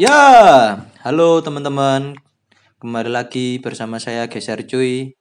[0.00, 2.16] Ya, halo teman-teman.
[2.80, 5.12] Kembali lagi bersama saya Geser Cuy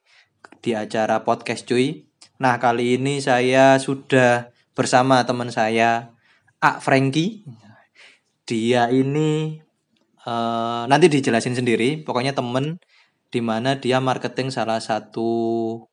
[0.63, 2.07] di acara podcast Cuy.
[2.39, 6.15] Nah, kali ini saya sudah bersama teman saya
[6.63, 7.43] A Franky.
[8.47, 9.59] Dia ini
[10.23, 11.99] eh, nanti dijelasin sendiri.
[11.99, 12.79] Pokoknya temen
[13.35, 15.27] di mana dia marketing salah satu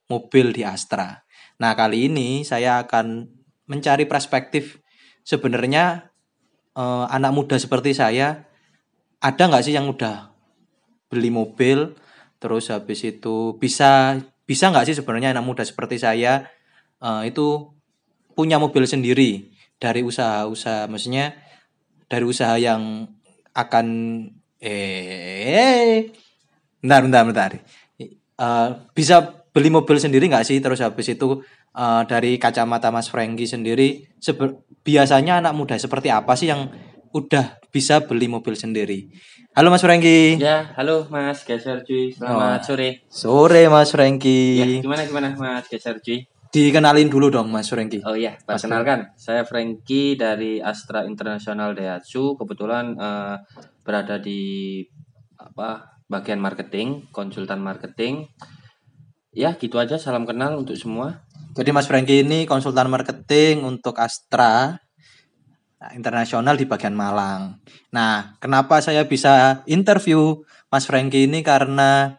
[0.07, 1.27] mobil di Astra.
[1.59, 3.35] Nah, kali ini saya akan
[3.67, 4.79] mencari perspektif
[5.27, 6.07] sebenarnya
[6.79, 8.46] eh, anak muda seperti saya
[9.27, 10.31] ada nggak sih yang udah
[11.11, 11.99] beli mobil
[12.39, 16.47] terus habis itu bisa bisa nggak sih sebenarnya anak muda seperti saya
[17.03, 17.75] eh, itu
[18.39, 19.51] punya mobil sendiri
[19.83, 21.35] dari usaha-usaha maksudnya
[22.07, 23.11] dari usaha yang
[23.57, 23.87] akan
[24.63, 26.13] eh
[26.81, 27.51] bentar bentar bentar.
[28.37, 30.61] Eh, bisa beli mobil sendiri nggak sih?
[30.61, 31.43] Terus habis itu
[31.75, 34.07] eh, dari kacamata Mas Franky sendiri
[34.87, 36.71] biasanya anak muda seperti apa sih yang
[37.17, 39.13] udah bisa beli mobil sendiri
[39.53, 42.13] halo Mas Franky Ya, halo Mas Geser Cuy.
[42.13, 42.67] Selamat Oh.
[42.67, 42.91] sore.
[43.07, 46.25] sore Mas Ya, Franky gimana gimana Mas Geser Cuy?
[46.49, 49.13] dikenalin dulu dong Mas Franky Oh iya, Mas perkenalkan.
[49.15, 52.33] Saya Frankie dari Astra International Daihatsu.
[52.35, 53.37] Kebetulan eh,
[53.85, 54.81] berada di
[55.37, 58.25] apa bagian marketing, konsultan marketing.
[59.37, 60.01] Ya, gitu aja.
[60.01, 61.29] Salam kenal untuk semua.
[61.53, 64.81] Jadi Mas Franky ini konsultan marketing untuk Astra
[65.93, 67.61] internasional di bagian Malang.
[67.93, 70.41] Nah, kenapa saya bisa interview
[70.73, 72.17] Mas Franky ini karena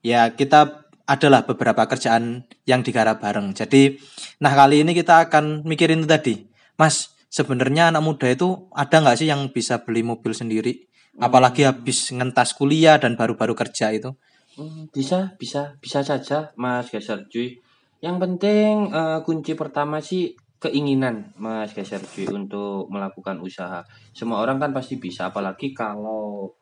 [0.00, 3.56] ya kita adalah beberapa kerjaan yang digarap bareng.
[3.56, 3.96] Jadi,
[4.44, 6.34] nah kali ini kita akan mikirin itu tadi,
[6.78, 7.16] Mas.
[7.28, 10.88] Sebenarnya anak muda itu ada nggak sih yang bisa beli mobil sendiri?
[11.20, 14.16] Apalagi habis ngentas kuliah dan baru-baru kerja itu.
[14.56, 17.60] Hmm, bisa, bisa, bisa saja Mas Geser Cuy.
[18.00, 22.02] Yang penting eh, kunci pertama sih keinginan Mas Geser
[22.34, 23.86] untuk melakukan usaha.
[24.10, 26.54] Semua orang kan pasti bisa, apalagi kalau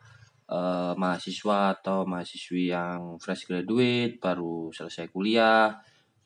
[0.52, 5.72] eh, mahasiswa atau mahasiswi yang fresh graduate baru selesai kuliah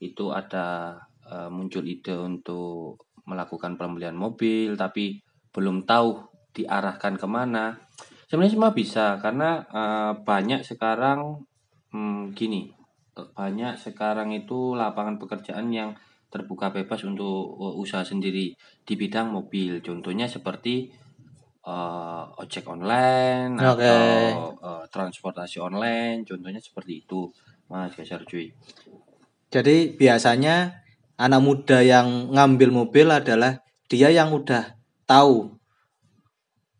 [0.02, 0.98] itu ada
[1.30, 5.22] eh, muncul ide untuk melakukan pembelian mobil tapi
[5.54, 6.18] belum tahu
[6.50, 7.78] diarahkan ke mana.
[8.26, 11.46] Sebenarnya semua bisa karena eh, banyak sekarang
[11.94, 12.74] hmm, gini
[13.10, 15.92] banyak sekarang itu lapangan pekerjaan yang
[16.30, 18.54] terbuka bebas untuk uh, usaha sendiri
[18.86, 19.82] di bidang mobil.
[19.82, 20.88] Contohnya seperti
[21.66, 23.82] uh, ojek online Oke.
[23.82, 26.22] atau uh, transportasi online.
[26.22, 27.28] Contohnya seperti itu,
[27.66, 28.54] Mas Geser cuy.
[29.50, 30.86] Jadi biasanya
[31.18, 33.60] anak muda yang ngambil mobil adalah
[33.90, 35.58] dia yang udah tahu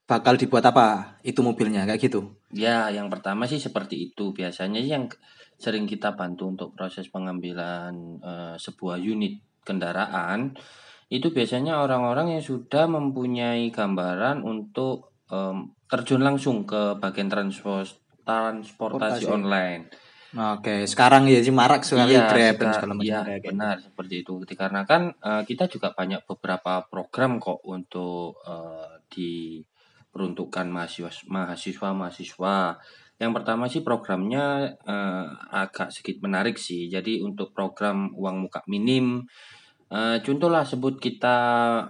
[0.07, 2.39] bakal dibuat apa itu mobilnya kayak gitu.
[2.51, 4.35] Ya, yang pertama sih seperti itu.
[4.35, 5.11] Biasanya yang
[5.61, 7.93] sering kita bantu untuk proses pengambilan
[8.25, 10.57] eh, sebuah unit kendaraan
[11.11, 19.27] itu biasanya orang-orang yang sudah mempunyai gambaran untuk em, terjun langsung ke bagian transport transportasi
[19.27, 19.27] Transportasi.
[19.27, 19.83] online.
[20.31, 23.49] Oke, sekarang ya sih marak sekali Iya, Grab dan segala macam iya, kayak gitu.
[23.51, 24.35] benar seperti itu.
[24.47, 32.57] Dikarenakan eh, kita juga banyak beberapa program kok untuk eh, diperuntukkan mahasiswa mahasiswa mahasiswa.
[33.21, 36.89] Yang pertama sih programnya eh, agak sedikit menarik sih.
[36.89, 39.29] Jadi untuk program uang muka minim
[39.93, 41.37] eh, contohlah sebut kita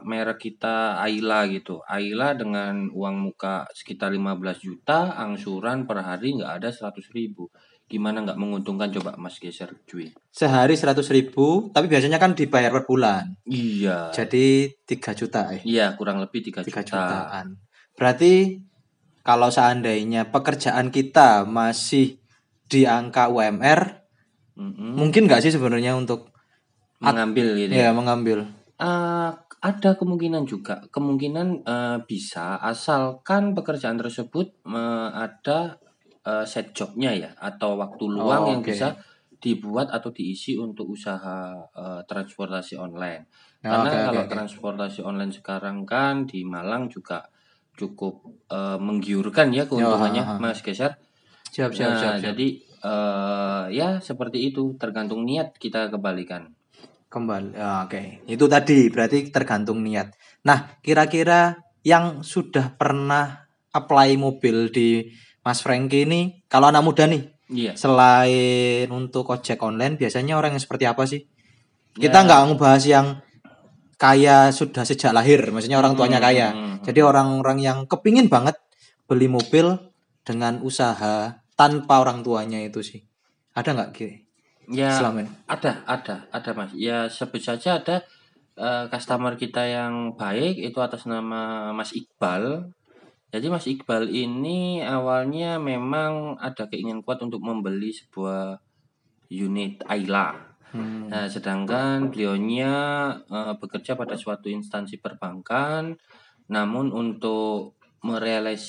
[0.03, 1.79] merek kita Aila gitu.
[1.87, 7.47] Aila dengan uang muka sekitar 15 juta, angsuran per hari nggak ada 100 ribu.
[7.87, 10.11] Gimana nggak menguntungkan coba Mas geser cuy?
[10.31, 13.35] Sehari 100 ribu, tapi biasanya kan dibayar per bulan.
[13.47, 14.15] Iya.
[14.15, 15.63] Jadi 3 juta eh.
[15.63, 16.83] Iya, kurang lebih 3 3 juta.
[16.87, 17.47] jutaan.
[17.99, 18.63] Berarti
[19.27, 22.19] kalau seandainya pekerjaan kita masih
[22.71, 23.81] di angka UMR,
[24.59, 24.95] Mm-mm.
[24.99, 26.31] mungkin nggak sih sebenarnya untuk
[27.01, 27.73] Mengambil gitu.
[27.81, 28.45] ya mengambil?
[28.81, 29.31] Eh,
[29.61, 35.59] ada kemungkinan juga, kemungkinan eh, bisa asalkan pekerjaan tersebut eh, ada
[36.25, 38.73] eh, set jobnya ya atau waktu luang Oh, yang oke.
[38.73, 38.97] bisa
[39.41, 43.29] dibuat atau diisi untuk usaha eh, transportasi online.
[43.61, 44.33] Ya, Karena oke, kalau oke.
[44.33, 47.21] transportasi online sekarang kan di Malang juga
[47.81, 48.21] cukup
[48.53, 50.37] eh, menggiurkan ya keuntungannya, ha.
[50.37, 51.01] Mas Geser.
[51.49, 52.25] Siap, siap, Nah, siap, siap.
[52.31, 52.49] jadi
[52.81, 56.53] eh, ya seperti itu, tergantung niat kita kembalikan.
[57.11, 57.57] Kembali.
[57.59, 60.15] Ya, Oke, itu tadi berarti tergantung niat.
[60.47, 65.11] Nah, kira-kira yang sudah pernah apply mobil di
[65.43, 67.73] Mas Franky ini, kalau anak muda nih, Iya.
[67.75, 71.27] selain untuk ojek online, biasanya orang yang seperti apa sih?
[71.99, 72.25] Kita Ya.
[72.25, 73.07] nggak ngebahas yang
[74.01, 76.49] kaya sudah sejak lahir, maksudnya orang tuanya Hmm, kaya.
[76.51, 76.77] hmm, hmm.
[76.89, 78.57] Jadi orang-orang yang kepingin banget
[79.05, 79.77] beli mobil
[80.25, 83.05] dengan usaha tanpa orang tuanya itu sih.
[83.53, 84.09] Ada nggak Ki?
[84.71, 85.31] Ya, Selama ini?
[85.45, 86.73] ada, ada, ada mas.
[86.73, 88.01] Ya sebut saja ada
[88.57, 92.71] eh, customer kita yang baik itu atas nama Mas Iqbal.
[93.31, 98.59] Jadi Mas Iqbal ini awalnya memang ada keinginan kuat untuk membeli sebuah
[99.29, 100.50] unit Ayla.
[100.71, 101.11] Hmm.
[101.11, 102.73] Nah, sedangkan beliaunya
[103.27, 105.99] eh, bekerja pada suatu instansi perbankan,
[106.51, 107.75] namun untuk
[108.07, 108.65] merealis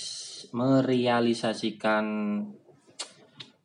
[0.52, 2.06] merealisasikan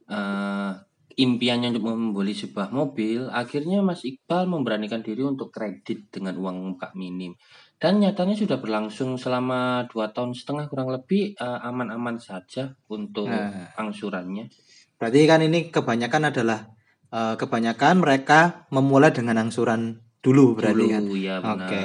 [0.06, 0.73] eh,
[1.17, 6.93] impiannya untuk membeli sebuah mobil, akhirnya Mas Iqbal memberanikan diri untuk kredit dengan uang muka
[6.93, 7.33] minim.
[7.77, 13.73] Dan nyatanya sudah berlangsung selama dua tahun setengah kurang lebih eh, aman-aman saja untuk Nah.
[13.81, 14.49] angsurannya.
[14.97, 16.75] Berarti kan ini kebanyakan adalah
[17.16, 21.00] eh, kebanyakan mereka memulai dengan angsuran dulu berarti kan.
[21.00, 21.56] Dulu ya benar.
[21.64, 21.82] Oke.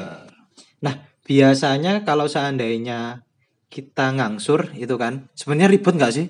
[1.31, 3.23] Biasanya kalau seandainya
[3.71, 6.27] kita ngangsur itu kan sebenarnya ribet nggak sih?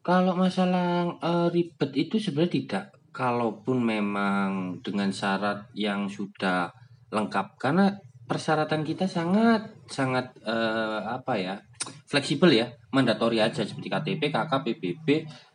[0.00, 2.84] Kalau masalah eh, ribet itu sebenarnya tidak.
[3.12, 6.72] Kalaupun memang dengan syarat yang sudah
[7.08, 7.96] lengkap, karena
[8.26, 11.54] persyaratan kita sangat sangat eh, apa ya
[12.06, 15.06] fleksibel ya, mandatori aja seperti KTP, KK, PBB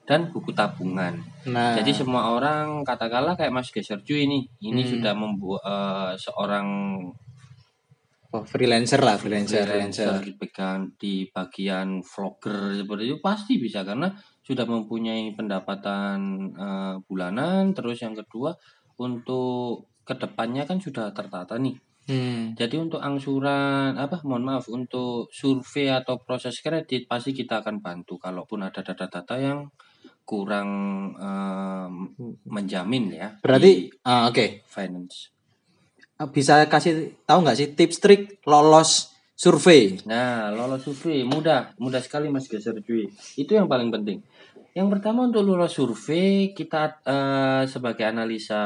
[0.07, 1.19] dan buku tabungan.
[1.47, 4.91] Nah, Jadi semua orang katakanlah kayak Mas Geserju ini, ini Hmm.
[4.95, 6.68] sudah membuat eh, seorang
[8.31, 10.23] oh, freelancer lah, freelancer, freelancer freelancer.
[10.23, 14.07] di bagian, di bagian vlogger seperti itu pasti bisa karena
[14.41, 16.19] sudah mempunyai pendapatan
[16.56, 18.56] eh, bulanan terus yang kedua
[19.00, 21.75] untuk ke depannya kan sudah tertata nih
[22.11, 22.51] Hmm.
[22.59, 28.19] jadi untuk angsuran apa mohon maaf untuk survei atau proses kredit pasti kita akan bantu
[28.19, 29.71] kalaupun ada data-data yang
[30.27, 30.69] kurang
[32.45, 35.31] menjamin ya Berarti ah, oke finance
[36.29, 39.97] bisa kasih tahu nggak sih tips trik lolos survei?
[40.05, 43.09] Nah, lolos survei mudah, mudah sekali Mas Geser cuy.
[43.33, 44.21] Itu yang paling penting.
[44.77, 48.61] Yang pertama untuk lolos survei kita eh, sebagai analisa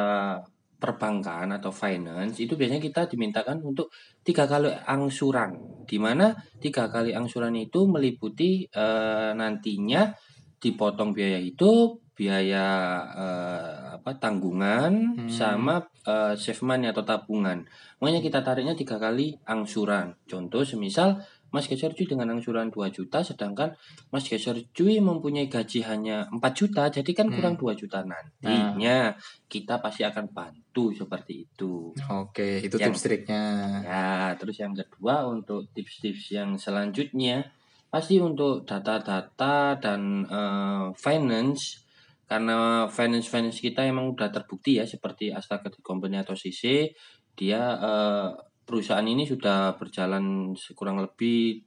[0.75, 3.89] perbankan atau finance itu biasanya kita dimintakan untuk
[4.21, 10.11] tiga kali angsuran, di mana tiga kali angsuran itu meliputi eh, nantinya
[10.59, 12.65] dipotong biaya hidup, biaya
[13.11, 15.29] eh, apa tanggungan, Hmm.
[15.31, 15.75] sama
[16.07, 17.63] eh, save money atau tabungan.
[17.99, 20.15] Makanya kita tariknya tiga kali angsuran.
[20.27, 21.19] Contoh semisal
[21.55, 23.71] Mas Geser Cuy dengan angsuran 2 juta sedangkan
[24.11, 27.35] Mas Geser Cuy mempunyai gaji hanya 4 juta jadi kan Hmm.
[27.39, 29.15] kurang 2 juta nantinya
[29.47, 31.95] kita pasti akan bantu seperti itu.
[32.11, 33.43] Oke, itu Yang- tips triknya.
[33.81, 37.47] Ya, terus yang kedua untuk tips-tips yang selanjutnya
[37.87, 41.87] pasti untuk data-data dan eh, finance
[42.25, 46.91] karena finance finance kita emang udah terbukti ya seperti Asta Credit Company atau CC
[47.31, 48.29] dia eh,
[48.65, 50.25] perusahaan ini sudah berjalan
[50.73, 51.61] kurang lebih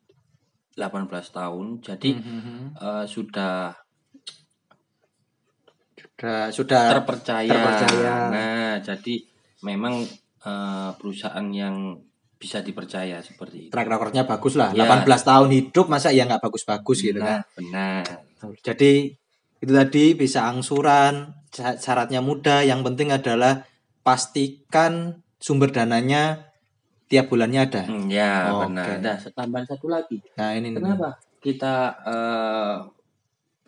[0.75, 2.77] 18 tahun jadi Mhm.
[2.77, 3.75] eh, sudah
[6.19, 7.47] Sudah sudah terpercaya.
[7.49, 8.13] terpercaya.
[8.29, 9.15] Nah, jadi
[9.63, 10.03] memang
[10.41, 11.99] eh, perusahaan yang
[12.35, 13.71] bisa dipercaya seperti itu.
[13.71, 14.71] track recordnya bagus lah.
[14.71, 14.87] Ya.
[14.87, 17.43] 18 tahun hidup masa ya nggak bagus-bagus gitu kan.
[17.55, 18.07] Benar.
[18.63, 19.11] Jadi
[19.59, 22.63] itu tadi bisa angsuran, sya- syaratnya mudah.
[22.63, 23.67] Yang penting adalah
[24.03, 26.48] pastikan sumber dananya
[27.09, 27.83] tiap bulannya ada.
[27.89, 28.69] Hmm, ya, Oke.
[28.69, 29.01] benar.
[29.01, 30.17] Nah, tambahan satu lagi.
[30.39, 30.79] Nah ini nih.
[30.79, 31.11] Kenapa
[31.41, 31.75] kita
[32.05, 32.77] eh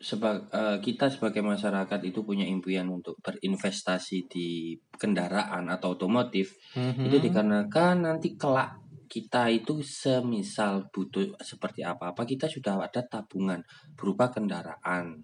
[0.01, 4.49] seba- eh, kita sebagai masyarakat itu punya impian untuk berinvestasi di
[4.97, 7.05] kendaraan atau otomotif Mhm.
[7.05, 13.61] itu dikarenakan nanti kelak kita itu semisal butuh seperti apa-apa kita sudah ada tabungan
[13.99, 15.21] berupa kendaraan.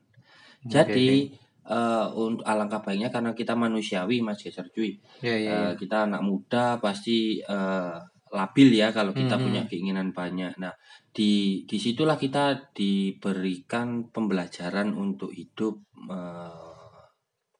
[0.66, 1.30] Jadi
[1.66, 4.96] eh, untuk alangkah baiknya karena kita manusiawi Mas Geser cuy.
[5.20, 5.50] ya, ya, ya.
[5.50, 7.96] Eh, kita anak muda pasti eh,
[8.30, 9.42] labil ya kalau kita Mhm.
[9.42, 10.58] punya keinginan banyak.
[10.58, 10.74] Nah,
[11.14, 15.78] di di situlah kita diberikan pembelajaran untuk hidup
[16.10, 17.02] eh,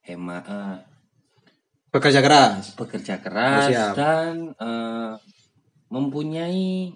[0.07, 0.77] hemat eh,
[1.91, 2.77] bekerja keras.
[2.77, 3.93] bekerja keras Oh, siap.
[3.97, 5.15] dan eh,
[5.89, 6.93] mempunyai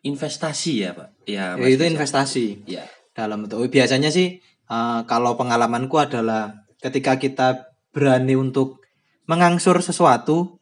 [0.00, 1.08] investasi ya pak.
[1.28, 1.92] Ya, Ya, itu Geser.
[1.96, 2.84] investasi Ya.
[3.12, 7.48] dalam bentuk biasanya sih eh, kalau pengalamanku adalah ketika kita
[7.90, 8.80] berani untuk
[9.26, 10.60] mengangsur sesuatu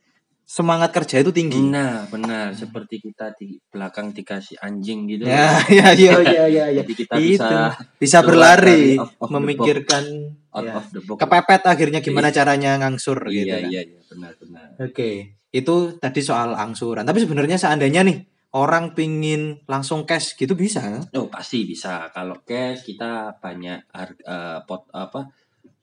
[0.48, 1.60] semangat kerja itu tinggi.
[1.60, 5.28] Nah, benar seperti kita di belakang dikasih anjing gitu.
[5.28, 6.80] Ya, ya, ya, ya, ya, ya.
[6.80, 10.04] Jadi kita Itu bisa bisa berlari, off the memikirkan
[10.48, 11.20] out ya, of the box.
[11.20, 13.44] kepepet akhirnya gimana caranya ngangsur gitu.
[13.44, 13.68] Iya, kan.
[13.68, 14.68] iya, iya, benar, benar.
[14.80, 17.04] Oke, itu tadi soal angsuran.
[17.04, 18.16] Tapi sebenarnya seandainya nih
[18.52, 21.04] orang pingin langsung cash gitu bisa.
[21.12, 22.08] Oh, pasti bisa.
[22.12, 25.28] Kalau cash kita banyak harga pot apa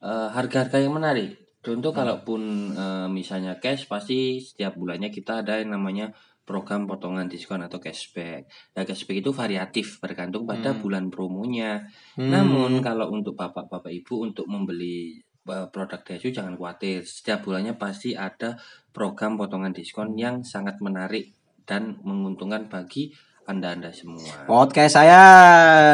[0.02, 1.38] eh, harga-harga yang menarik.
[1.62, 1.98] Contoh Hmm.
[2.02, 2.42] kalaupun
[2.74, 6.10] eh, misalnya cash pasti setiap bulannya kita ada yang namanya
[6.46, 8.46] program potongan diskon atau cashback.
[8.78, 10.78] Nah, cashback itu variatif bergantung pada Hmm.
[10.78, 11.82] bulan promonya.
[12.14, 12.30] Hmm.
[12.30, 15.18] Namun kalau untuk bapak-bapak ibu untuk membeli
[15.50, 17.02] uh, produk Desu jangan khawatir.
[17.02, 18.54] Setiap bulannya pasti ada
[18.94, 21.34] program potongan diskon yang sangat menarik
[21.66, 23.10] dan menguntungkan bagi
[23.46, 24.22] anda-anda semua.
[24.46, 25.22] Podcast saya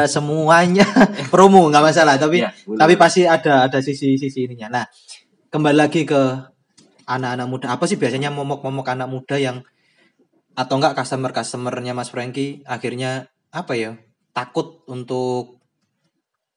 [0.09, 0.85] semuanya
[1.33, 2.79] promo nggak masalah, tapi Ya, boleh.
[2.81, 4.81] tapi pasti ada ada sisi-sisi ininya.
[4.81, 4.85] Nah,
[5.53, 6.21] kembali lagi ke
[7.05, 7.67] anak-anak muda.
[7.77, 9.61] Apa sih biasanya momok-momok anak muda yang
[10.53, 13.97] atau enggak customer-customernya Mas Franky akhirnya apa ya?
[14.33, 15.61] Takut untuk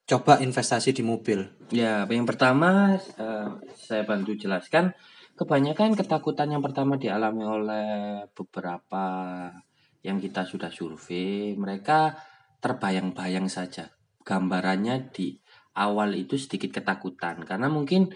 [0.08, 1.44] coba investasi di mobil.
[1.68, 4.96] Ya, yang pertama eh, saya bantu jelaskan.
[5.36, 7.88] Kebanyakan ketakutan yang pertama dialami oleh
[8.32, 9.04] beberapa
[10.00, 12.16] yang kita sudah survei, mereka
[12.64, 13.92] terbayang-bayang saja.
[14.24, 15.36] Gambarannya di
[15.76, 18.08] awal itu sedikit ketakutan karena mungkin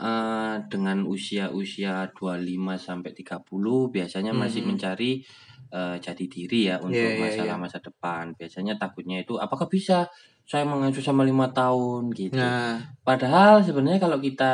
[0.00, 4.72] eh, dengan usia-usia 25 sampai 30 biasanya masih Hmm.
[4.72, 5.20] mencari
[5.72, 7.62] eh, jati diri ya untuk Iya, iya, masalah iya.
[7.64, 8.24] masa depan.
[8.36, 10.06] Biasanya takutnya itu apakah bisa
[10.42, 12.36] saya mengasuh sama lima tahun gitu.
[12.36, 14.52] Nah, Padahal sebenarnya kalau kita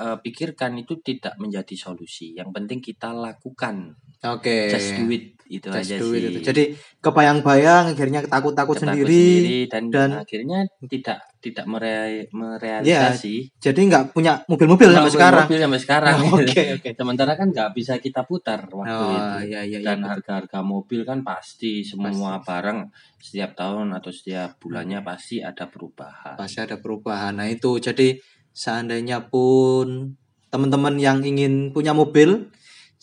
[0.00, 2.32] eh, pikirkan itu tidak menjadi solusi.
[2.32, 3.92] Yang penting kita lakukan.
[4.24, 4.56] oke.
[4.72, 6.20] Just do it itu Just aja sih.
[6.24, 6.40] itu.
[6.40, 6.64] Jadi
[6.98, 13.52] kebayang-bayang akhirnya takut-takut Ketakut sendiri, dan, dan- akhirnya tidak tidak mere- merealisasi.
[13.58, 15.44] jadi nggak punya mobil-mobil sampai Mobil- sekarang.
[15.44, 16.14] mobil sampai sekarang.
[16.40, 16.88] Oke, oke.
[16.94, 19.52] Sementara kan nggak bisa kita putar waktu Oh, itu.
[19.52, 19.78] iya iya iya.
[19.86, 26.34] Dan harga-harga mobil kan pasti semua barang setiap tahun atau setiap bulannya pasti ada perubahan.
[26.34, 27.32] pasti ada perubahan.
[27.34, 28.16] Nah itu jadi
[28.50, 30.16] seandainya pun
[30.48, 32.46] teman-teman yang ingin punya mobil,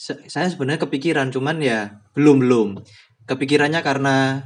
[0.01, 1.79] saya sebenarnya kepikiran, cuman ya
[2.13, 2.69] belum belum.
[3.23, 4.41] Kepikirannya karena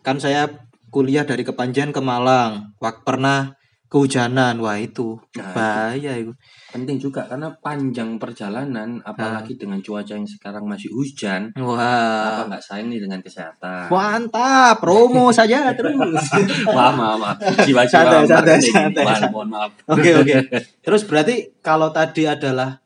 [0.00, 0.46] kan saya
[0.88, 6.32] kuliah dari Kepanjen ke Malang, waktu pernah kehujanan, wah itu Nah, bahaya itu.
[6.72, 12.64] penting juga karena panjang perjalanan apalagi dengan cuaca yang sekarang masih hujan apa Wah, nggak
[12.64, 15.92] sayang nih dengan kesehatan mantap, promo saja terus.
[16.72, 19.04] maaf maaf maaf jiwa-jiwa Santai, santai.
[19.28, 20.36] Mohon- maaf Oke oke.
[20.88, 22.80] Terus berarti kalau tadi adalah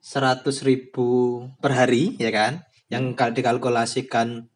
[0.00, 1.08] 100.000 ribu
[1.60, 4.48] per hari ya kan, yang kal- dikalkulasikan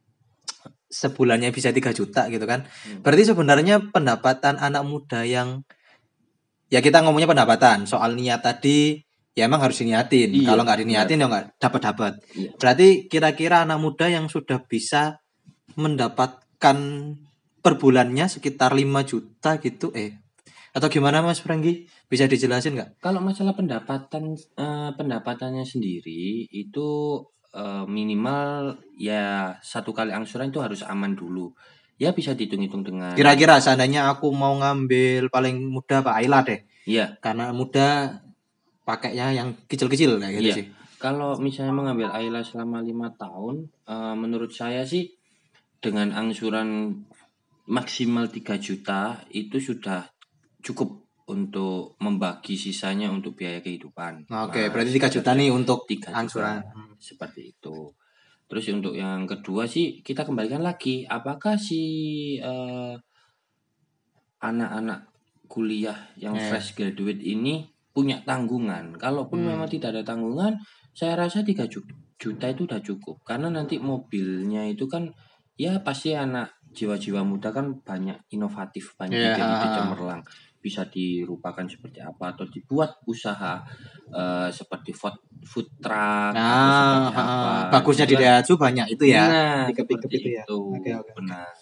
[0.88, 2.64] sebulannya bisa 3 juta gitu kan.
[2.64, 3.02] Hmm.
[3.02, 5.66] Berarti sebenarnya pendapatan anak muda yang
[6.72, 9.02] ya kita ngomongnya pendapatan soal niat tadi
[9.34, 10.30] ya emang harus diniatin.
[10.30, 12.12] Iya, kalau nggak diniatin ya nggak dapat dapat.
[12.32, 12.50] Iya.
[12.56, 15.18] Berarti kira-kira anak muda yang sudah bisa
[15.74, 16.78] mendapatkan
[17.58, 20.23] per bulannya sekitar 5 juta gitu eh
[20.74, 21.86] atau gimana Mas Franggi?
[22.10, 22.90] Bisa dijelasin nggak?
[22.98, 26.88] kalau masalah pendapatan eh, pendapatannya sendiri itu
[27.54, 31.54] eh, minimal ya satu kali angsuran itu harus aman dulu
[31.94, 36.58] ya bisa dihitung-hitung dengan Kira-kira seandainya aku mau ngambil paling mudah Pak Ayla deh.
[36.90, 37.14] Iya.
[37.22, 38.18] Karena mudah
[38.82, 40.56] pakainya yang kecil-kecil kayak gitu Iya.
[40.58, 40.66] sih.
[40.98, 45.14] Kalau misalnya mengambil Ayla selama lima tahun, eh, menurut saya sih
[45.78, 46.98] dengan angsuran
[47.64, 50.10] maksimal 3 juta itu sudah
[50.64, 50.88] cukup
[51.24, 54.24] untuk membagi sisanya untuk biaya kehidupan.
[54.26, 56.18] Oke, Nah, berarti 3 juta nih untuk 3 juta.
[56.18, 56.60] angsuran.
[56.96, 57.92] seperti itu.
[58.46, 61.82] Terus untuk yang kedua sih kita kembalikan lagi, apakah si
[62.38, 62.96] eh,
[64.40, 65.08] anak-anak
[65.46, 66.40] kuliah yang Eh.
[66.42, 68.96] fresh graduate ini punya tanggungan?
[68.96, 69.48] Kalaupun Hmm.
[69.50, 70.56] memang tidak ada tanggungan,
[70.90, 73.20] saya rasa 3 ju- juta itu udah cukup.
[73.22, 75.12] Karena nanti mobilnya itu kan
[75.54, 79.74] ya pasti anak jiwa-jiwa muda kan banyak inovatif, banyak Iya, ide-ide ah.
[79.76, 80.22] cemerlang.
[80.64, 83.60] Bisa dirupakan seperti apa atau dibuat usaha
[84.08, 85.12] eh, seperti food,
[85.44, 87.20] food truck atau Nah, apa.
[87.20, 89.28] ah, bagusnya di Itu Daihatsu banyak itu ya.
[89.28, 90.44] Nah, seperti itu ya.
[90.48, 90.58] itu.
[90.72, 91.12] Oke, oke.
[91.20, 91.52] Benar.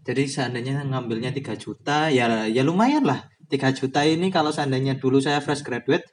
[0.00, 3.28] Jadi seandainya ngambilnya 3 juta ya ya lumayan lah.
[3.52, 6.08] 3 juta ini kalau seandainya dulu saya fresh graduate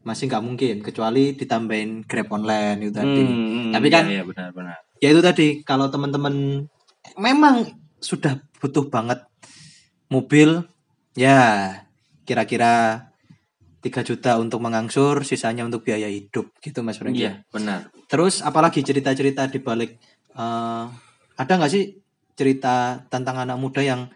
[0.00, 3.24] masih nggak mungkin kecuali ditambahin Grab online itu tadi.
[3.24, 4.76] Hmm, Tapi iya, kan- iya, benar-benar.
[5.00, 6.64] ya itu tadi kalau teman-teman
[7.16, 7.64] memang
[8.00, 9.20] sudah butuh banget
[10.08, 10.64] mobil
[11.14, 11.74] ya
[12.24, 13.06] kira-kira
[13.80, 17.24] 3 juta untuk mengangsur sisanya untuk biaya hidup gitu Mas Franky.
[17.24, 17.88] Iya, benar.
[18.06, 19.96] Terus apalagi cerita-cerita di balik
[20.36, 20.84] eh,
[21.40, 21.96] ada nggak sih
[22.36, 24.12] cerita tentang anak muda yang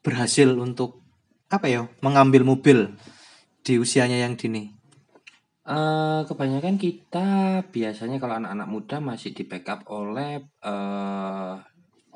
[0.00, 1.04] berhasil untuk
[1.52, 2.96] apa ya mengambil mobil
[3.60, 4.72] di usianya yang dini?
[5.66, 7.26] Eh, kebanyakan kita
[7.68, 11.54] biasanya kalau anak-anak muda masih di backup oleh eh,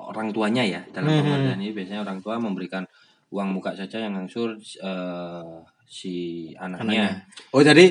[0.00, 2.88] orang tuanya ya dalam pengertian ini biasanya orang tua memberikan
[3.30, 5.56] uang muka saja yang ngangsur eh,
[5.86, 6.14] si
[6.58, 6.82] anaknya.
[6.82, 7.08] Anaknya.
[7.54, 7.86] Oh jadi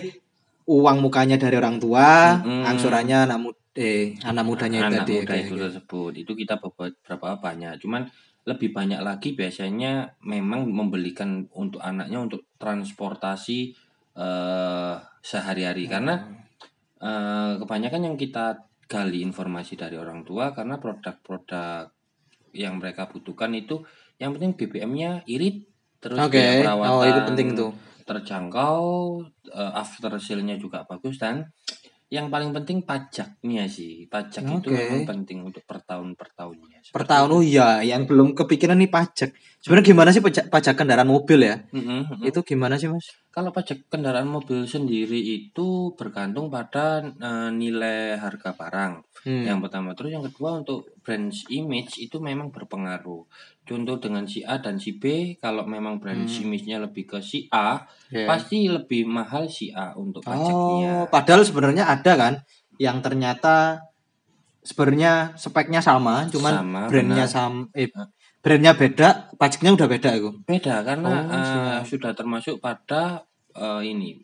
[0.70, 2.68] uang mukanya dari orang tua, Mm-mm.
[2.68, 5.24] angsurannya anak muda eh anak mudanya anak tadi.
[5.24, 5.62] muda itu oke.
[5.64, 8.12] tersebut itu kita beberapa berapa banyak cuman
[8.44, 13.72] lebih banyak lagi biasanya memang membelikan untuk anaknya untuk transportasi
[14.20, 16.28] eh, sehari-hari karena
[17.00, 21.94] eh, kebanyakan yang kita gali informasi dari orang tua karena produk-produk
[22.52, 23.86] yang mereka butuhkan itu
[24.20, 25.66] yang penting BBM-nya irit
[26.04, 26.36] terus Oke.
[26.36, 27.72] biaya perawatan Oh itu penting tuh.
[28.04, 28.84] terjangkau
[29.50, 31.48] eh, after sale-nya juga bagus dan
[32.10, 34.10] yang paling penting pajaknya sih.
[34.10, 34.74] Pajak itu Oke.
[34.74, 36.90] memang penting untuk per tahun per tahunnya.
[36.90, 37.36] Per tahun itu.
[37.38, 39.30] oh iya, yang belum kepikiran nih pajak.
[39.62, 41.62] Sebenarnya gimana sih pajak, pajak kendaraan mobil ya?
[41.70, 42.26] Mm-mm, mm-mm.
[42.26, 43.14] Itu gimana sih, Mas?
[43.40, 48.94] Kalau pajak kendaraan mobil sendiri itu bergantung pada eh, nilai harga barang.
[49.24, 49.44] Hmm.
[49.48, 53.24] Yang pertama, terus yang kedua untuk brand image itu memang berpengaruh.
[53.64, 56.44] Contoh dengan si A dan si B, kalau memang brand Hmm.
[56.44, 58.28] image-nya lebih ke si A, Ya.
[58.28, 61.08] pasti lebih mahal si A untuk Oh, pajaknya.
[61.08, 62.34] padahal sebenarnya ada kan
[62.76, 63.88] yang ternyata
[64.68, 67.88] sebenarnya speknya sama, cuman Sama, brandnya sama eh
[68.44, 70.30] brandnya beda, pajaknya udah beda itu.
[70.44, 71.84] Beda karena Oh, siap.
[71.88, 73.29] sudah termasuk pada
[73.60, 74.24] eh, ini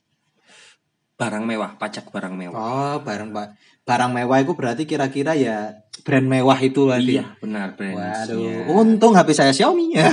[1.15, 2.59] barang mewah, pajak barang mewah.
[2.59, 3.47] Oh, barang Pak.
[3.87, 5.71] Barang mewah itu berarti kira-kira ya
[6.03, 7.21] brand mewah itu tadi.
[7.21, 7.95] Iya, benar brand.
[7.95, 10.11] Waduh, untung HP saya Xiaomi ya.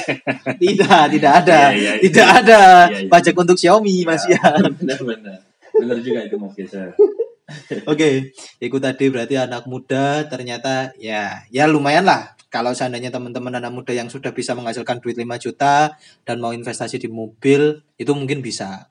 [0.62, 1.72] tidak, tidak ada.
[1.72, 2.02] Iya, iya, iya.
[2.02, 3.08] tidak ada Iya, iya.
[3.08, 4.42] pajak untuk Xiaomi, Mas ya.
[4.76, 5.38] benar benar.
[5.74, 6.92] Benar juga itu Mas Geser.
[7.90, 13.74] Oke, itu tadi berarti anak muda ternyata ya ya lumayan lah kalau seandainya teman-teman anak
[13.74, 18.38] muda yang sudah bisa menghasilkan duit 5 juta dan mau investasi di mobil itu mungkin
[18.38, 18.86] bisa.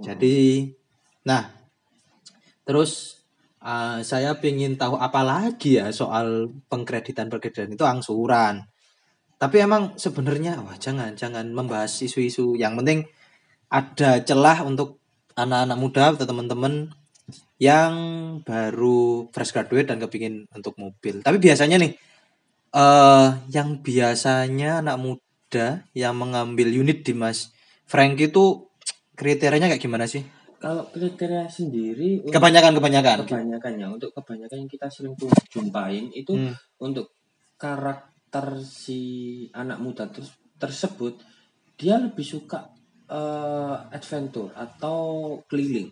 [0.00, 0.64] Jadi
[1.20, 1.52] nah
[2.64, 3.20] terus
[3.60, 8.64] uh, saya ingin tahu apa lagi ya soal pengkreditan pengkreditan itu angsuran.
[9.36, 13.04] Tapi emang sebenarnya wah jangan jangan membahas isu-isu yang penting
[13.68, 14.96] ada celah untuk
[15.36, 16.88] anak-anak muda atau teman-teman
[17.60, 17.92] yang
[18.40, 21.20] baru fresh graduate dan kepingin untuk mobil.
[21.20, 21.92] Tapi biasanya nih
[22.70, 27.50] eh yang biasanya anak muda yang mengambil unit di Mas
[27.84, 28.70] Frank itu
[29.18, 30.22] kriterianya kayak gimana sih?
[30.60, 33.16] Kalau kriteria sendiri untuk Kebanyakan kebanyakan.
[33.24, 36.54] kebanyakannya untuk kebanyakan yang kita sering tuh jumpain itu Hmm.
[36.78, 37.16] untuk
[37.56, 39.00] karakter si
[39.52, 41.18] anak muda ter- tersebut
[41.74, 42.70] dia lebih suka
[43.10, 45.90] eh, adventure atau keliling.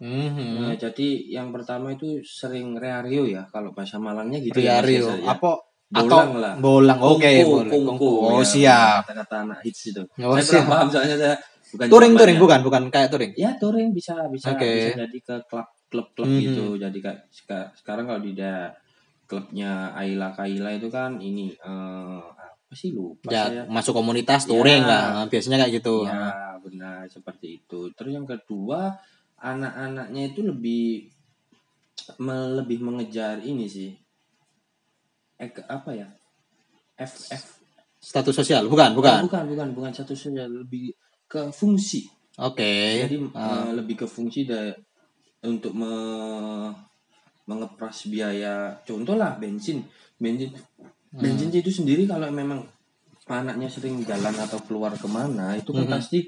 [0.00, 0.64] Mhm.
[0.64, 4.80] Nah, jadi yang pertama itu sering reario ya kalau bahasa Malangnya gitu ya.
[4.80, 5.12] Mas ya.
[5.28, 6.54] Apa Bolang atau lah.
[6.54, 7.32] bolang oke
[7.66, 8.08] Kungfu.
[8.20, 10.02] oh ya, siap Kata-kata anak hits itu.
[10.18, 10.64] Oh, saya siap.
[10.66, 11.34] paham soalnya saya
[11.66, 12.18] bukan touring jawabannya.
[12.18, 14.68] touring bukan bukan kayak touring Ya touring bisa bisa Oke.
[14.68, 16.40] bisa jadi ke klub klub klub Mhm.
[16.42, 16.64] gitu.
[16.76, 18.76] Jadi kayak seka- sekarang kalau di da-
[19.24, 23.62] klubnya Ayla Kaila itu kan ini eh, apa sih lupa ya saya.
[23.66, 24.88] masuk komunitas touring Ya.
[25.14, 27.88] lah biasanya kayak gitu Ya benar seperti itu.
[27.92, 28.92] Terus yang kedua
[29.38, 31.08] anak-anaknya itu lebih
[32.18, 33.92] me- lebih mengejar ini sih.
[35.38, 36.06] Eh, apa ya?
[36.98, 37.44] F F
[37.98, 40.94] status sosial bukan bukan bukan bukan bukan satu saja lebih
[41.26, 42.06] ke fungsi.
[42.36, 43.66] oke Jadi Ah.
[43.66, 44.74] eh, lebih ke fungsi da-
[45.42, 46.74] untuk me-
[47.44, 48.76] mengepras biaya.
[48.82, 49.80] Contoh lah bensin,
[50.14, 51.16] bensin, Hmm.
[51.16, 52.60] bensin itu sendiri kalau memang
[53.26, 55.92] anaknya sering jalan atau keluar ke mana itu kan Mhm.
[55.92, 56.20] pasti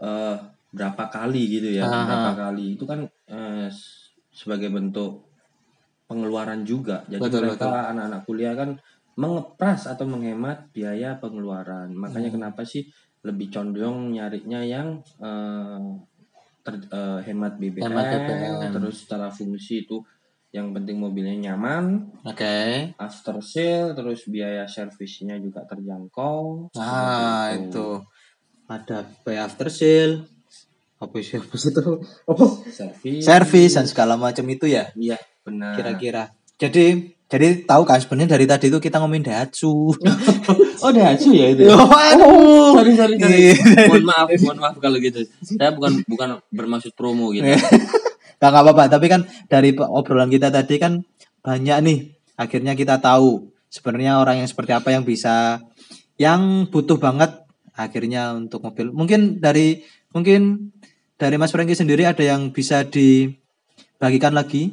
[0.00, 0.36] eh,
[0.72, 2.08] berapa kali gitu ya, Aha.
[2.08, 3.04] berapa kali itu kan
[3.68, 5.28] s- sebagai bentuk
[6.10, 7.06] pengeluaran juga.
[7.06, 8.74] Jadi Betul, mereka anak-anak kuliah kan
[9.14, 11.94] mengepras atau menghemat biaya pengeluaran.
[11.94, 12.36] Makanya Hmm.
[12.42, 12.90] kenapa sih
[13.22, 15.80] lebih condong nyarinya yang eh,
[16.60, 18.72] ter- eh, hemat BBM, Hemat BBM.
[18.74, 20.02] terus secara fungsi itu
[20.50, 22.58] yang penting mobilnya nyaman, oke
[22.98, 26.74] after sale, terus biaya servisnya juga terjangkau.
[26.74, 26.82] nah
[27.54, 27.88] seperti itu
[28.66, 30.26] ada pay after sale
[30.98, 31.84] apa sih apa itu
[32.26, 33.22] apa Servis.
[33.22, 35.74] servis dan segala macam itu ya Iya, benar.
[35.76, 36.24] kira-kira
[36.60, 39.94] jadi jadi tahu kan sebenarnya dari tadi itu kita ngomongin Daihatsu
[40.80, 41.68] Oh, Daihatsu ya itu.
[41.68, 42.72] Oh, aduh.
[42.80, 43.52] sorry sorry sorry.
[43.52, 43.84] Iya.
[43.86, 45.28] mohon maaf, mohon maaf kalau gitu.
[45.44, 47.44] Saya bukan bukan bermaksud promo gitu.
[48.40, 51.04] Gak nggak apa-apa, tapi kan dari obrolan kita tadi kan
[51.44, 51.98] banyak nih.
[52.40, 55.60] Akhirnya kita tahu sebenarnya orang yang seperti apa yang bisa
[56.16, 57.44] yang butuh banget
[57.76, 58.88] akhirnya untuk mobil.
[58.96, 59.84] Mungkin dari
[60.16, 60.72] mungkin
[61.20, 64.72] dari Mas Franky sendiri ada yang bisa dibagikan lagi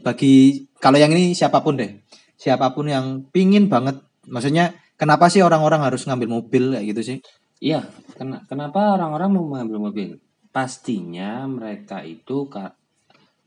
[0.00, 1.92] bagi kalau yang ini siapa pun deh.
[2.40, 7.18] Siapa pun yang pingin banget maksudnya kenapa sih orang-orang harus ngambil mobil kayak gitu sih?
[7.62, 7.86] Iya,
[8.18, 10.08] ken- kenapa orang-orang mau mengambil mobil?
[10.50, 12.50] Pastinya mereka itu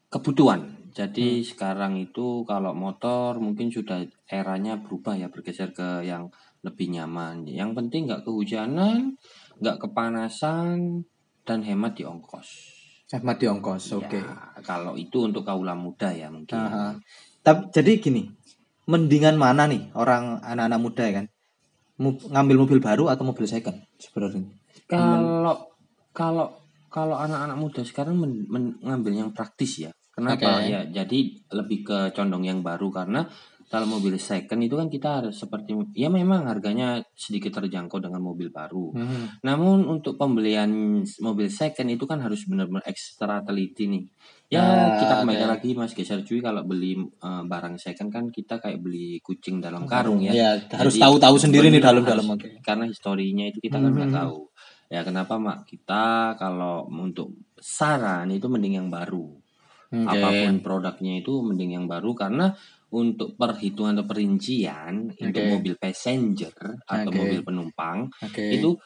[0.08, 0.92] kebutuhan.
[0.96, 6.32] Jadi sekarang itu kalau motor mungkin sudah eranya berubah ya bergeser ke yang
[6.64, 7.44] lebih nyaman.
[7.44, 9.20] Yang penting nggak kehujanan,
[9.60, 11.04] nggak kepanasan,
[11.44, 12.75] dan hemat di ongkos.
[13.16, 14.20] Hemat di ongkos, oke.
[14.20, 14.28] Ya,
[14.68, 16.60] kalau itu untuk kaula muda ya mungkin.
[16.60, 17.00] Aha.
[17.40, 18.28] Tapi jadi gini,
[18.92, 21.26] mendingan mana nih orang anak-anak muda ya kan?
[21.96, 24.44] Mu- ngambil mobil baru atau mobil second sebenarnya?
[24.92, 25.72] Kalau
[26.12, 26.52] kalau
[26.92, 29.92] kalau anak-anak muda sekarang men- men- ngambil yang praktis ya.
[30.12, 30.64] Kenapa?
[30.64, 30.72] Oke.
[30.72, 31.20] Ya, jadi
[31.56, 33.28] lebih ke condong yang baru karena
[33.66, 38.54] kalau mobil second itu kan kita harus seperti ya memang harganya sedikit terjangkau dengan mobil
[38.54, 38.94] baru.
[38.94, 39.42] Hmm.
[39.42, 44.06] Namun untuk pembelian mobil second itu kan harus benar-benar ekstra teliti nih.
[44.46, 45.54] Ya Ah, kita kembalikan oke.
[45.58, 49.90] lagi Mas Geser Cuy kalau beli eh, barang second kan kita kayak beli kucing dalam
[49.90, 50.32] karung ya.
[50.32, 52.62] Ya, harus tahu-tahu sendiri nih dalam-dalam oke.
[52.62, 54.18] Karena historinya itu kita kan nggak Mhm.
[54.22, 54.40] tahu.
[54.86, 59.26] Ya kenapa mak kita kalau untuk saran itu mending yang baru.
[59.86, 60.12] Oke.
[60.12, 62.54] Apa pun produknya itu mending yang baru karena
[62.94, 65.52] untuk perhitungan atau perincian untuk Oke.
[65.52, 66.54] mobil passenger
[66.86, 68.46] atau mobil penumpang Oke.
[68.54, 68.78] itu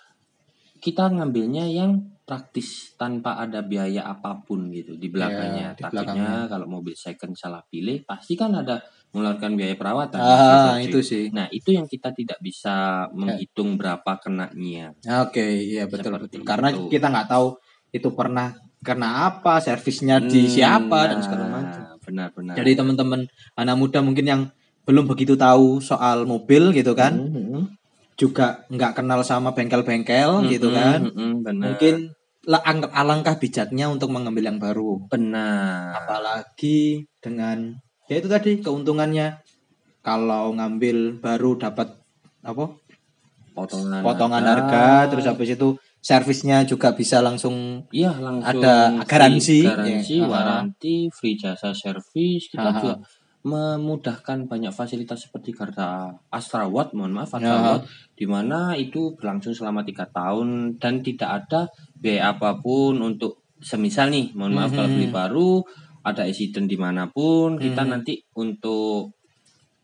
[0.79, 5.73] kita ngambilnya yang praktis tanpa ada biaya apa pun gitu di belakangnya.
[5.73, 8.79] Ya, di Takutnya kalau mobil second salah pilih pasti kan ada
[9.11, 10.19] mengeluarkan biaya perawatan.
[10.21, 11.25] Ah, Geser, itu sih.
[11.33, 14.95] Nah itu yang kita tidak bisa menghitung berapa kenanya.
[15.25, 16.47] Oke, iya betul Seperti betul.
[16.47, 16.87] Karena itu.
[16.87, 17.47] kita nggak tahu
[17.89, 21.83] itu pernah kena apa, servisnya di Hmm, siapa dan nah, segala macam.
[22.09, 22.57] Benar-benar.
[22.57, 23.21] Jadi teman-teman
[23.53, 24.41] anak muda mungkin yang
[24.89, 27.77] belum begitu tahu soal mobil gitu kan, Mhm.
[28.17, 30.99] juga nggak kenal sama bengkel-bengkel gitu Mhm, kan.
[31.13, 31.65] mhm, benar.
[31.69, 31.95] Mungkin
[32.49, 35.05] la- ang- alangkah bijaknya untuk mengambil yang baru.
[35.05, 35.93] benar.
[36.03, 37.77] Apalagi dengan
[38.09, 39.37] ya itu tadi keuntungannya
[40.01, 41.93] kalau ngambil baru dapat
[42.41, 42.73] apa?
[43.53, 49.57] Potongan potongan harga, terus habis itu servisnya juga bisa langsung Iya langsung Ada free garansi,
[49.65, 50.27] garansi, ya.
[50.29, 52.47] waranti, free jasa servis.
[52.51, 52.79] Kita Aha.
[52.79, 52.95] juga
[53.39, 55.79] memudahkan banyak fasilitas seperti kartu
[56.27, 57.39] Astra Watt, mohon maaf Ya.
[57.39, 57.83] Astra Watt,
[58.19, 61.61] di mana itu berlangsung selama tiga tahun dan tidak ada
[61.95, 64.95] biaya apa pun untuk semisal nih, mohon maaf kalau Mhm.
[64.95, 65.51] beli baru
[66.03, 67.89] ada accident di mana pun kita Mhm.
[67.91, 69.18] nanti untuk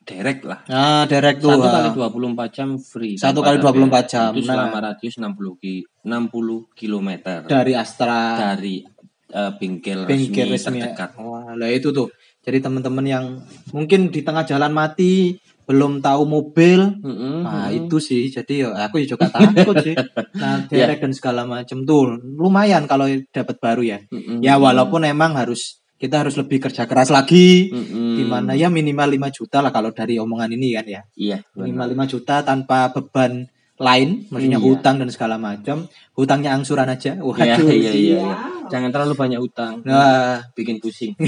[0.05, 1.49] direct lah nah direct tuh.
[1.51, 1.73] satu ah.
[1.73, 4.01] kali 24 jam free Satu kali ada 24 biaya.
[4.05, 4.53] jam, itu nah.
[4.55, 7.09] selama radius 60 ki 60 km
[7.43, 8.19] dari Astra
[8.53, 8.85] dari
[9.27, 10.77] eh, bengkel, bengkel resmi, resmi.
[10.79, 10.83] ya.
[10.93, 11.09] terdekat.
[11.19, 12.07] Wah, lah itu tuh.
[12.39, 13.25] Jadi teman-teman yang
[13.73, 15.33] mungkin di tengah jalan mati
[15.65, 17.89] belum tahu mobil, Mm-mm, nah mm-mm.
[17.89, 18.29] itu sih.
[18.29, 19.97] Jadi ya aku juga takut sih.
[20.35, 20.85] Nah, Ya.
[20.85, 23.99] direct dan segala macam tuh lumayan kalau dapat baru ya.
[24.13, 24.43] Mm-mm.
[24.45, 27.71] Ya walaupun emang harus kita harus lebih kerja keras lagi.
[27.71, 28.19] Mm-mm.
[28.19, 31.01] Di mana ya minimal 5 juta lah kalau dari omongan ini kan ya.
[31.15, 31.37] Iya.
[31.55, 34.65] Minimal 5 juta tanpa beban lain, maksudnya Iya.
[34.65, 35.87] hutang dan segala macam.
[36.15, 37.15] Hutangnya angsuran aja.
[37.15, 37.67] Iya, Waduh.
[37.67, 38.35] iya, iya, iya.
[38.71, 39.83] Jangan terlalu banyak utang.
[39.83, 41.13] Nah, Bikin pusing.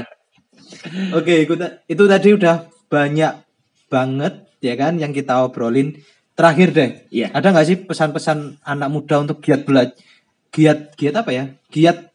[1.16, 2.56] Oke, itu, ta- itu tadi udah
[2.88, 3.32] banyak
[3.90, 5.96] banget ya kan yang kita obrolin.
[6.36, 7.28] Terakhir deh, Iya.
[7.36, 9.92] ada nggak sih pesan-pesan anak muda untuk giat belajar,
[10.48, 11.44] giat giat apa ya?
[11.68, 12.09] Giat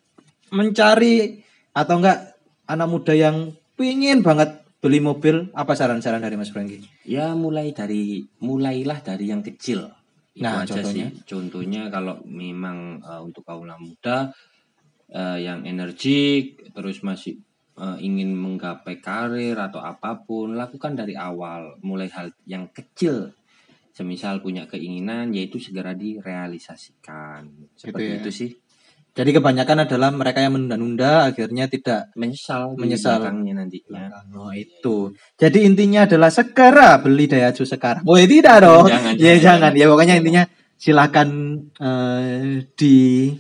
[0.56, 1.44] mencari
[1.76, 5.52] atau enggak anak muda yang pingin banget beli mobil?
[5.52, 6.80] Apa saran-saran dari Mas Franky?
[7.04, 9.92] Ya mulai dari mulailah dari yang kecil.
[10.36, 11.08] Itu Nah, aja contohnya?
[11.12, 11.24] sih.
[11.28, 14.32] Contohnya kalau memang eh, untuk kaum muda
[15.12, 17.40] eh, yang energik terus masih
[17.80, 23.32] eh, ingin menggapai karir atau apa pun, lakukan dari awal, mulai hal yang kecil.
[23.96, 27.48] Semisal punya keinginan yaitu segera direalisasikan.
[27.80, 28.20] Seperti ya.
[28.20, 28.52] itu sih.
[29.16, 33.24] Jadi kebanyakan adalah mereka yang menunda-nunda akhirnya tidak Menyesal, Menyesal.
[33.24, 34.12] belakangnya nantinya.
[34.36, 35.16] Oh itu.
[35.40, 38.04] Jadi intinya adalah segera beli Daihatsu sekarang.
[38.04, 38.92] Oh tidak dong.
[38.92, 39.72] Jangan, ya jangan, jangan.
[39.80, 40.44] Ya pokoknya intinya
[40.76, 41.30] silakan
[41.80, 43.32] eh, di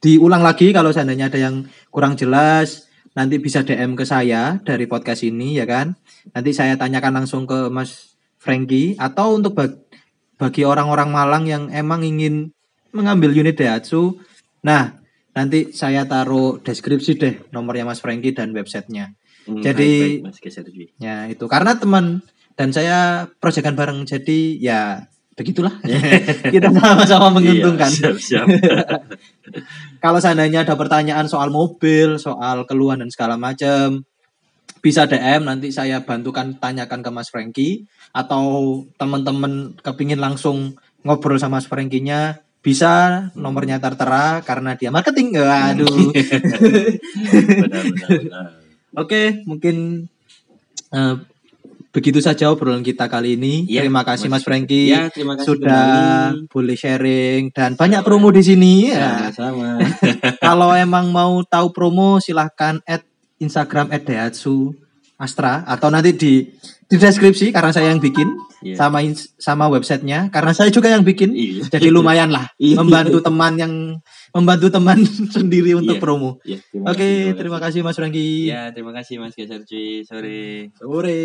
[0.00, 5.20] diulang lagi kalau seandainya ada yang kurang jelas nanti bisa DM ke saya dari podcast
[5.20, 5.92] ini ya kan.
[6.32, 9.84] Nanti saya tanyakan langsung ke Mas Franky atau untuk bag-
[10.38, 12.54] bagi orang-orang Malang yang emang ingin
[12.94, 14.16] mengambil unit Daihatsu.
[14.64, 14.98] Nah,
[15.36, 19.14] nanti saya taruh deskripsi deh nomornya Mas Franky dan websitenya.
[19.46, 20.92] Hmm, Jadi- baik-baik, Mas Geser Dwi.
[20.98, 22.20] Ya itu karena teman
[22.58, 24.80] dan saya proyekan bareng jadi ya
[25.38, 25.78] begitulah
[26.54, 27.86] kita sama-sama menguntungkan.
[27.86, 28.46] Iya, siap, siap.
[30.04, 34.02] Kalau seandainya ada pertanyaan soal mobil, soal keluhan dan segala macam,
[34.82, 40.74] bisa DM nanti saya bantukan tanyakan ke Mas Franky atau teman-teman kepingin langsung
[41.06, 45.38] ngobrol sama Mas Franky-nya bisa nomornya tertera karena dia marketing.
[45.38, 45.88] Waduh.
[47.62, 48.48] benar, benar, benar.
[48.98, 50.08] Oke, mungkin
[50.90, 51.14] eh,
[51.94, 53.64] begitu saja obrolan kita kali ini.
[53.66, 55.86] Iya, Terima kasih Mas Mas Franky Ya, terima kasih sudah
[56.34, 56.50] kembali.
[56.52, 58.92] boleh sharing dan banyak promo di sini.
[58.92, 59.30] Ya.
[59.32, 59.82] Sama-sama.
[60.46, 63.06] Kalau emang mau tahu promo silahkan add
[63.38, 64.87] Instagram @daihatsu
[65.18, 66.46] Astra atau nanti di
[66.88, 68.78] di deskripsi karena saya yang bikin yeah.
[68.78, 69.02] sama
[69.36, 71.66] sama websitenya karena saya juga yang bikin yeah.
[71.68, 72.78] jadi lumayan lah yeah.
[72.78, 73.72] membantu teman yang
[74.30, 75.02] membantu teman
[75.34, 76.02] sendiri untuk yeah.
[76.02, 76.30] promo.
[76.46, 78.46] Iya, yeah, Oke okay, iya, terima kasih Mas Rangi.
[78.46, 80.70] Ya yeah, terima kasih Mas Gesarji sore.
[80.78, 81.18] Sore.